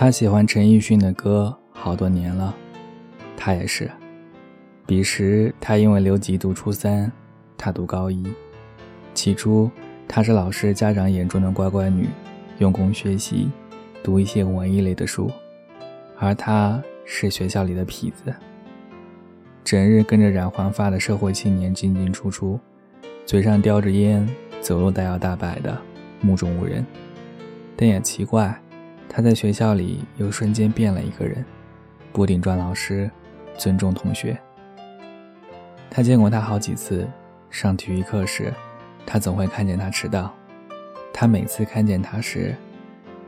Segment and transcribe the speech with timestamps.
[0.00, 2.54] 他喜欢陈奕迅的歌好多年了，
[3.36, 3.90] 他也是。
[4.86, 7.10] 彼时他因为留级读初三，
[7.56, 8.24] 他读高一。
[9.12, 9.68] 起初，
[10.06, 12.08] 她是老师、家长眼中的乖乖女，
[12.58, 13.50] 用功学习，
[14.00, 15.28] 读一些文艺类的书，
[16.16, 18.32] 而他是学校里的痞子，
[19.64, 22.60] 整日跟着染黄发的社会青年进进出出，
[23.26, 24.24] 嘴上叼着烟，
[24.60, 25.76] 走路大摇大摆的，
[26.20, 26.86] 目中无人。
[27.76, 28.56] 但也奇怪，
[29.08, 31.44] 他在学校里又瞬间变了一个人，
[32.12, 33.10] 不顶撞老师，
[33.56, 34.38] 尊重同学。
[35.90, 37.08] 他见过他好几次，
[37.50, 38.52] 上体育课时。
[39.10, 40.30] 他总会看见他迟到，
[41.14, 42.54] 他每次看见他时，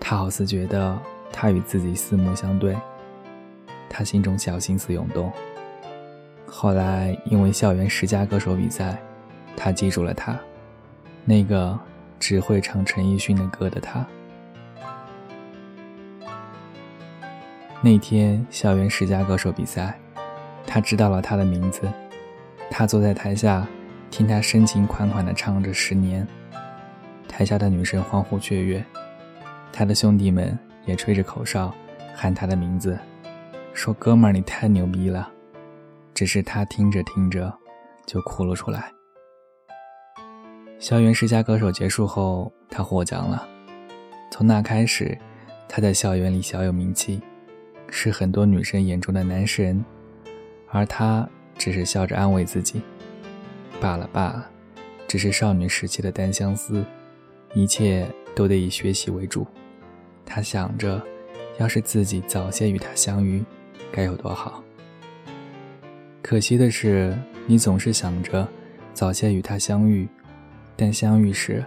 [0.00, 0.98] 他好似觉得
[1.32, 2.76] 他与自己四目相对，
[3.88, 5.32] 他心中小心思涌动。
[6.46, 9.00] 后来因为校园十佳歌手比赛，
[9.56, 10.36] 他记住了他，
[11.24, 11.78] 那个
[12.18, 14.04] 只会唱陈奕迅的歌的他。
[17.80, 19.98] 那天校园十佳歌手比赛，
[20.66, 21.82] 他知道了他的名字，
[22.70, 23.66] 他坐在台下。
[24.10, 26.26] 听他深情款款地唱着《十年》，
[27.28, 28.82] 台下的女生欢呼雀跃，
[29.70, 31.70] 他的兄弟们也吹着口哨
[32.14, 32.98] 喊他的名字，
[33.74, 35.30] 说：“哥们儿，你太牛逼了！”
[36.14, 37.52] 只是他听着听着
[38.06, 38.90] 就哭了出来。
[40.78, 43.46] 校园十佳歌手结束后，他获奖了。
[44.30, 45.16] 从那开始，
[45.68, 47.20] 他在校园里小有名气，
[47.90, 49.84] 是很多女生眼中的男神，
[50.70, 52.82] 而他只是笑着安慰自己。
[53.80, 54.50] 罢了罢了，
[55.06, 56.84] 只是少女时期的单相思，
[57.54, 59.46] 一切都得以学习为主。
[60.26, 61.00] 他想着，
[61.58, 63.44] 要是自己早些与他相遇，
[63.90, 64.62] 该有多好。
[66.20, 67.16] 可惜的是，
[67.46, 68.46] 你总是想着
[68.92, 70.06] 早些与他相遇，
[70.76, 71.64] 但相遇时，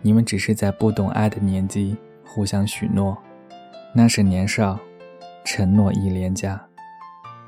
[0.00, 3.18] 你们只是在不懂爱的年纪互相许诺，
[3.94, 4.78] 那是年少，
[5.52, 6.64] 承诺亦廉价，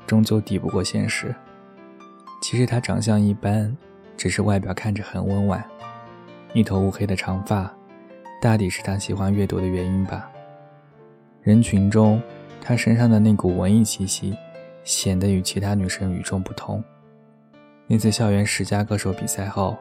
[0.05, 1.33] 终究抵不过现实。
[2.41, 3.73] 其实他长相一般。
[4.15, 5.61] 只是外表看着很温婉，
[6.53, 7.69] 一头乌黑的长发，
[8.39, 10.29] 大抵是他喜欢阅读的原因吧。
[11.41, 12.21] 人群中，
[12.61, 14.37] 他身上的那股文艺气息，
[14.83, 16.81] 显得与其他女生与众不同。
[17.87, 19.75] 那次校园十佳歌手比赛后，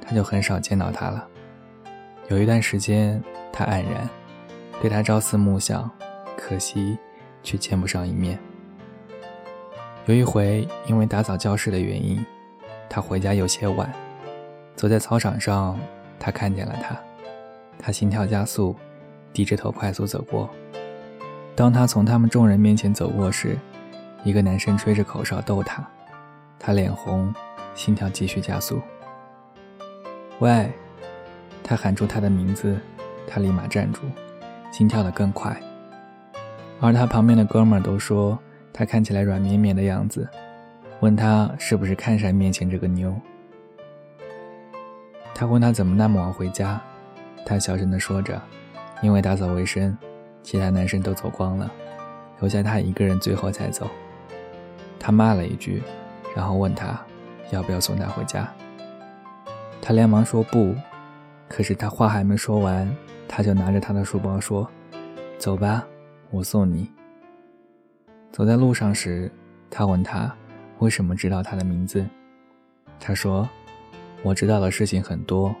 [0.00, 1.26] 他就很少见到他了。
[2.28, 3.20] 有一段时间，
[3.50, 4.08] 他黯然，
[4.82, 5.90] 对他朝思暮想，
[6.36, 6.98] 可惜
[7.42, 8.38] 却见不上一面。
[10.06, 12.24] 有一回，因为打扫教室的原因。
[12.90, 13.92] 他回家有些晚，
[14.74, 15.78] 走在操场上，
[16.18, 16.96] 他看见了他，
[17.78, 18.74] 他心跳加速，
[19.30, 20.48] 低着头快速走过。
[21.54, 23.58] 当他从他们众人面前走过时，
[24.24, 25.86] 一个男生吹着口哨逗他，
[26.58, 27.32] 他脸红，
[27.74, 28.80] 心跳继续加速。
[30.38, 30.72] 喂，
[31.62, 32.80] 他喊出他的名字，
[33.26, 34.00] 他立马站住，
[34.72, 35.60] 心跳得更快。
[36.80, 38.38] 而他旁边的哥们儿都说
[38.72, 40.28] 他看起来软绵绵的样子。
[41.00, 43.14] 问他是不是看上面前这个妞？
[45.34, 46.80] 他问他怎么那么晚回家，
[47.46, 48.40] 他小声地说着
[49.00, 49.96] ：“因为打扫卫生，
[50.42, 51.70] 其他男生都走光了，
[52.40, 53.88] 留下他一个人，最后才走。”
[54.98, 55.80] 他骂了一句，
[56.34, 57.00] 然后问他
[57.50, 58.52] 要不要送他回家。
[59.80, 60.74] 他连忙说不，
[61.48, 62.92] 可是他话还没说完，
[63.28, 64.68] 他就拿着他的书包说
[65.38, 65.86] ：“走吧，
[66.30, 66.90] 我送你。”
[68.32, 69.30] 走在路上时，
[69.70, 70.34] 他问他。
[70.80, 72.06] 为什么知道他的名字？
[73.00, 73.48] 他说
[74.22, 75.52] ：“我知道的事情很多，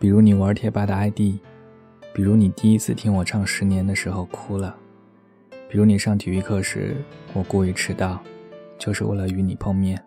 [0.00, 1.38] 比如你玩贴吧的 ID，
[2.12, 4.76] 比如你第一次听我唱《十年》的时候哭了，
[5.68, 6.96] 比如你上体育课时
[7.32, 8.20] 我故意迟到，
[8.76, 10.02] 就是为了与你碰面。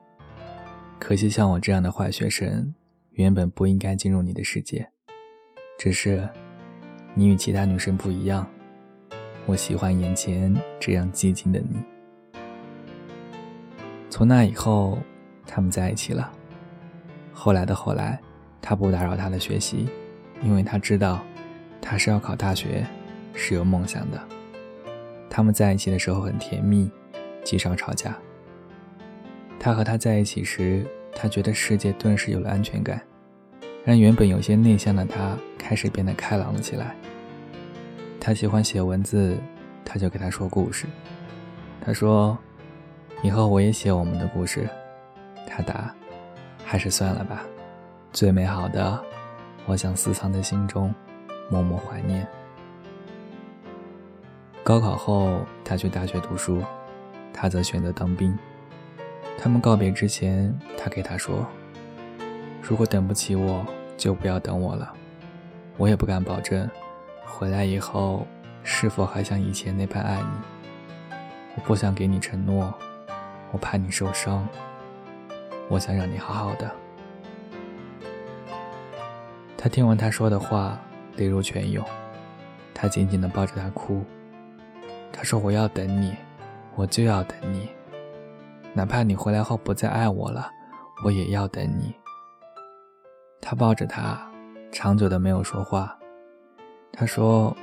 [0.99, 2.75] 可惜像我这样的坏学生，
[3.11, 4.89] 原本不应该进入你的世界。
[5.77, 6.27] 只是，
[7.13, 8.45] 你与其他女生不一样，
[9.45, 11.77] 我喜欢眼前这样寂静的你。”
[14.09, 14.97] 从那以后，
[15.45, 16.31] 他们在一起了。
[17.33, 18.19] 后来的后来，
[18.61, 19.89] 他不打扰他的学习，
[20.41, 21.21] 因为他知道，
[21.81, 22.85] 他是要考大学，
[23.33, 24.21] 是有梦想的。
[25.29, 26.89] 他们在一起的时候很甜蜜，
[27.43, 28.17] 极少吵架。
[29.59, 33.01] 他和他在一起时，他觉得世界顿时有了安全感，
[33.83, 36.95] 让原本有些内向的他开始变得开朗了起来。
[38.25, 39.37] 他喜欢写文字，
[39.85, 40.87] 他就给他说故事。
[41.79, 42.35] 他说。
[43.21, 44.67] 以后我也写我们的故事，
[45.47, 45.93] 他答
[46.65, 47.43] ：“还是算了吧，
[48.11, 48.99] 最美好的，
[49.65, 50.93] 我想私藏在心中，
[51.49, 52.27] 默默怀念。”
[54.63, 56.61] 高考后，他去大学读书，
[57.33, 58.37] 他则选择当兵。
[59.37, 61.47] 他们告别之前，他给他说
[62.61, 63.65] ：“如果等不起我，
[63.97, 64.93] 就不要等我了。
[65.77, 66.69] 我也不敢保证，
[67.25, 68.25] 回来以后
[68.63, 71.15] 是否还像以前那般爱你？
[71.55, 72.73] 我不想给你承诺，
[73.51, 74.47] 我怕你受伤。
[75.67, 76.71] 我想让你好好的。
[79.57, 80.79] 他听完他说的话，
[81.15, 81.83] 泪如泉涌。
[82.73, 84.03] 他紧紧地抱着他哭。
[85.11, 86.15] 他说：“我要等你，
[86.75, 87.69] 我就要等你，
[88.73, 90.51] 哪怕你回来后不再爱我了，
[91.03, 91.95] 我也要等你。”
[93.41, 94.29] 他抱着她，
[94.71, 95.97] 长久的没有说话。
[96.97, 97.55] 他说：“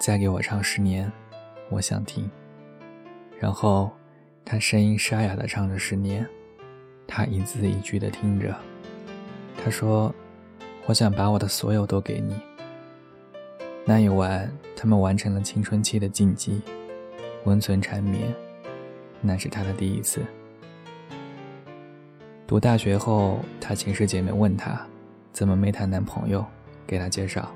[0.00, 1.10] 再给我唱十年，
[1.68, 2.28] 我想听。”
[3.38, 3.90] 然后，
[4.44, 6.26] 他声音沙哑的唱着十年，
[7.06, 8.52] 他一字一句的听着。
[9.62, 10.12] 他说
[10.86, 12.34] ：“我想把我的所有都给你。”
[13.86, 16.60] 那一晚，他们完成了青春期的禁忌。
[17.44, 18.34] 温存缠绵，
[19.22, 20.20] 那是她的第一次。
[22.46, 24.84] 读大学后，她寝室姐妹问她，
[25.32, 26.44] 怎么没谈男朋友，
[26.86, 27.50] 给她介绍，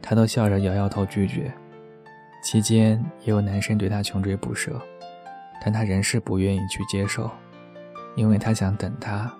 [0.00, 1.52] 她都笑着摇摇头拒绝。
[2.42, 4.80] 期间也有男生对她穷追不舍，
[5.62, 7.30] 但她仍是不愿意去接受，
[8.14, 9.32] 因为她想等他，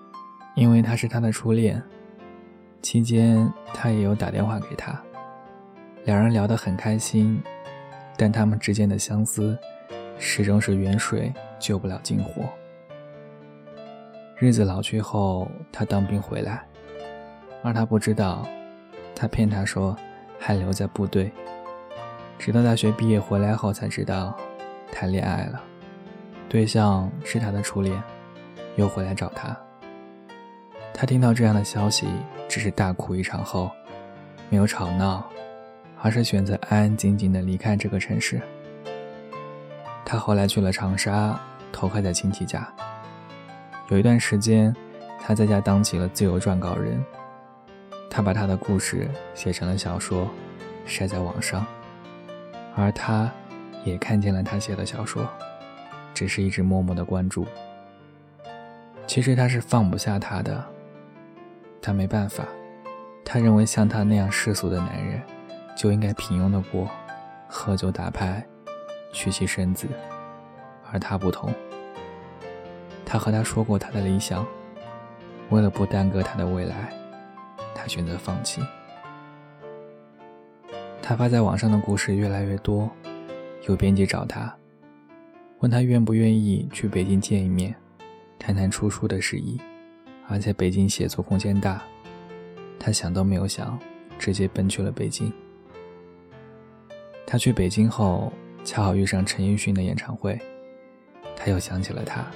[0.55, 1.83] 因为他是她的初恋。
[2.81, 4.97] 期间他也有打电话给他，
[6.05, 7.43] 两人聊得很开心。
[8.17, 9.57] 但他们之间的相思，
[10.19, 12.43] 始终是远水救不了近火。
[14.37, 16.65] 日子老去后，他当兵回来，
[17.63, 18.45] 而他不知道，
[19.15, 19.97] 他骗他说
[20.39, 21.33] 还留在部队。
[22.39, 24.37] 直到大学毕业回来后，才知道
[24.93, 25.61] 谈恋爱了，
[26.49, 28.03] 对象是他的初恋，
[28.77, 29.57] 又回来找他。
[30.95, 32.07] 他听到这样的消息，
[32.49, 33.71] 只是大哭一场后，
[34.49, 35.25] 没有吵闹。
[36.01, 38.41] 而是选择安安静静的离开这个城市。
[40.05, 41.37] 他后来去了长沙，
[41.73, 42.73] 投靠在亲戚家。
[43.89, 44.73] 有一段时间，
[45.21, 47.05] 他在家当起了自由撰稿人。
[48.11, 50.29] 他把他的故事写成了小说，
[50.85, 51.67] 晒在网上。
[52.75, 53.31] 而他，
[53.85, 55.29] 也看见了他写的小说，
[56.15, 57.47] 只是一直默默的关注。
[59.07, 60.65] 其实他是放不下他的，
[61.81, 62.45] 他没办法。
[63.25, 65.21] 他认为像他那样世俗的男人。
[65.77, 66.91] 就应该平庸的过，
[67.47, 68.45] 喝酒打牌，
[69.13, 69.87] 娶妻生子，
[70.91, 71.55] 而他不同。
[73.07, 74.45] 他和他说过他的理想，
[75.51, 76.93] 为了不耽搁他的未来，
[77.79, 78.61] 他选择放弃。
[81.01, 82.91] 他发在网上的故事越来越多，
[83.69, 84.53] 有编辑找他，
[85.61, 87.75] 问他愿不愿意去北京见一面，
[88.39, 89.59] 谈谈出书的事宜，
[90.29, 91.83] 而且北京写作空间大，
[92.79, 93.79] 他想都没有想，
[94.19, 95.33] 直接奔去了北京。
[97.25, 98.33] 他去北京后，
[98.65, 100.39] 恰好遇上陈奕迅的演唱会，
[101.37, 102.27] 他又想起了他。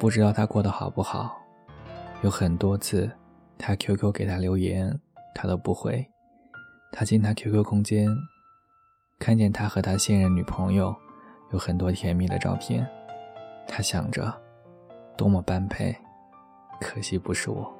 [0.00, 1.40] 不知道他过得好不好，
[2.22, 3.08] 有很多次，
[3.62, 5.00] 他 QQ 给他留言，
[5.34, 6.04] 他都不回。
[6.90, 8.08] 他进他 QQ 空间，
[9.20, 10.94] 看见他和他现任女朋友
[11.52, 12.84] 有很多甜蜜的照片，
[13.68, 14.34] 他想着，
[15.16, 15.96] 多么般配，
[16.80, 17.72] 可惜不是我。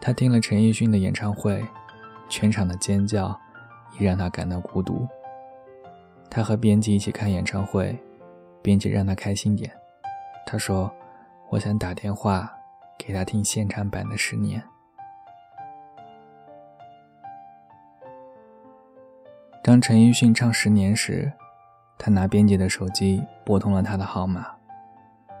[0.00, 1.64] 他听了陈奕迅的演唱会，
[2.28, 3.40] 全场的尖叫。
[4.00, 5.06] 也让他感到孤独。
[6.28, 7.96] 他和编辑一起看演唱会，
[8.60, 9.70] 编辑让他开心点。
[10.44, 10.92] 他说
[11.48, 12.53] ：“我想打电话
[12.98, 14.60] 给他听现场版的《十年》。”
[19.62, 21.32] 当陈奕迅唱《十年》时，
[21.98, 24.46] 他拿编辑的手机拨通了他的号码。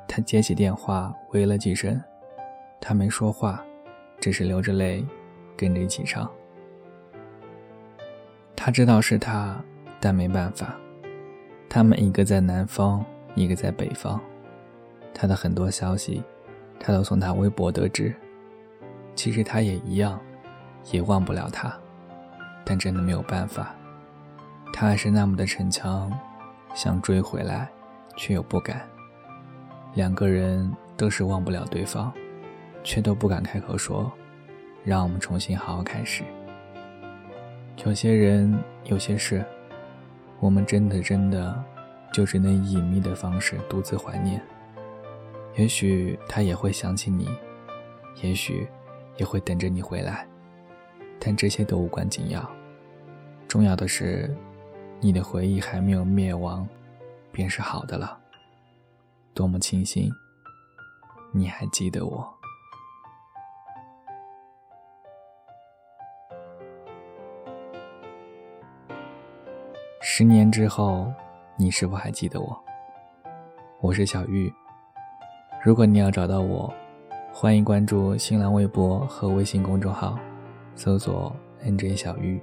[0.08, 2.00] 他接起电话，喂了几声，
[2.80, 3.62] 他没说话，
[4.20, 5.04] 只是流着泪，
[5.56, 6.30] 跟着一起唱。
[8.56, 9.62] 他知道是他，
[10.00, 10.74] 但没办法。
[11.68, 14.20] 他们一个在南方，一个在北方。
[15.12, 16.22] 他的很多消息，
[16.78, 18.14] 他都从他微博得知。
[19.14, 20.20] 其实他也一样，
[20.90, 21.72] 也忘不了他，
[22.64, 23.74] 但真的没有办法。
[24.72, 26.12] 他还是那么的逞强，
[26.74, 27.68] 想追回来，
[28.16, 28.80] 却又不敢。
[29.94, 32.12] 两个人都是忘不了对方，
[32.82, 34.10] 却都不敢开口说
[34.82, 36.24] ：“让我们重新好好开始。”
[37.86, 39.44] 有些人，有些事，
[40.40, 41.64] 我们真的真的，
[42.12, 44.42] 就只能以隐秘的方式独自怀念。
[45.56, 47.28] 也许他也会想起你，
[48.22, 48.68] 也许
[49.16, 50.26] 也会等着你回来，
[51.20, 52.44] 但这些都无关紧要。
[53.46, 54.36] 重要的是，
[55.00, 56.66] 你的回忆还没有灭亡，
[57.30, 58.18] 便是好的了。
[59.32, 60.12] 多么庆幸，
[61.30, 62.34] 你还记得我。
[70.00, 71.12] 十年之后，
[71.56, 72.64] 你是否还记得我？
[73.80, 74.52] 我是小玉。
[75.64, 76.70] 如果你要找到我，
[77.32, 80.18] 欢迎关注新浪微博和微信公众号，
[80.76, 82.38] 搜索 “nj 小玉”。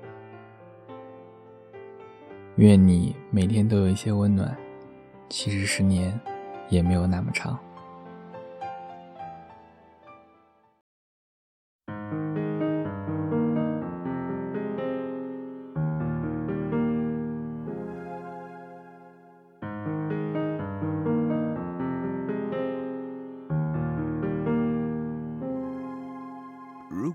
[2.57, 4.57] 愿你每天都有一些温暖。
[5.29, 6.19] 其实十年
[6.67, 7.59] 也没有那么长。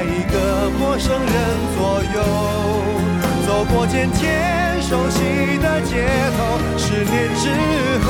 [0.00, 1.36] 在一个陌生人
[1.76, 2.16] 左右。
[3.46, 5.20] 走过渐渐熟悉
[5.60, 7.52] 的街头，十年之
[8.06, 8.08] 后，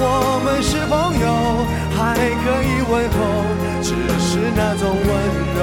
[0.00, 1.28] 我们是朋友，
[1.92, 3.20] 还可以问候，
[3.82, 5.08] 只是那种温
[5.58, 5.60] 柔，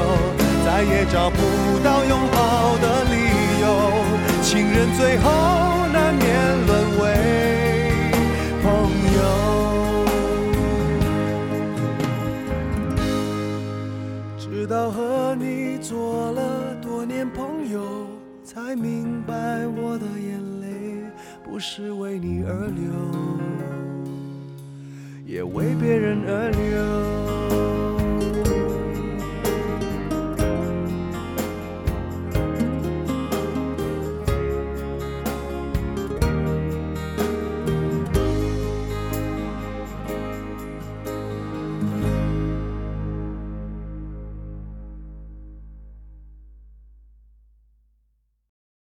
[0.64, 1.42] 再也找不
[1.84, 2.77] 到拥抱
[19.98, 21.10] 我的眼泪
[21.44, 22.94] 不是为你而流，
[25.26, 26.97] 也为别人而流。